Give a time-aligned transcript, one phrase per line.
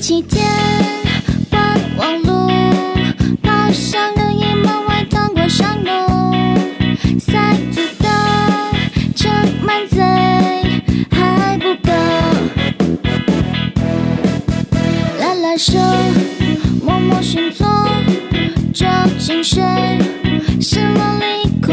[0.00, 0.44] 起点，
[1.50, 1.60] 逛
[1.96, 2.48] 网路，
[3.42, 5.90] 爬上任意门外趟过山路，
[7.18, 8.08] 塞足的
[9.16, 9.30] 盛
[9.62, 10.00] 满醉
[11.10, 11.90] 还不够，
[15.18, 15.78] 拉拉手，
[16.84, 17.66] 默默寻踪，
[18.72, 18.86] 找
[19.18, 19.60] 精神，
[20.60, 21.72] 失落离苦，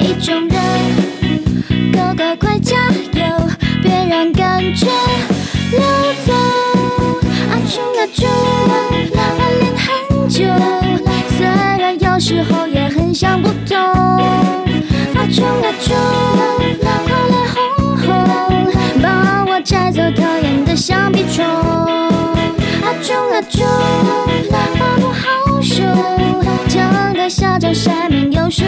[0.00, 0.56] 一种人，
[12.32, 15.94] 时候也很想不通阿钟阿钟
[17.04, 18.72] 快来哄哄
[19.02, 20.94] 帮我摘走讨厌的小
[21.30, 23.66] 虫阿钟阿钟
[24.50, 25.84] 阿钟好凶
[26.70, 28.64] 整个小镇上面有数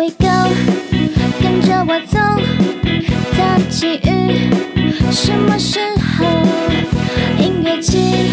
[0.00, 0.48] We go，
[1.42, 2.18] 跟着我走，
[3.36, 4.48] 大起雨
[5.12, 5.78] 什么时
[6.16, 6.24] 候？
[7.38, 8.29] 音乐起。